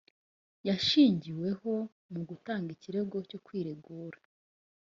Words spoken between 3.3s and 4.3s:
kwiregura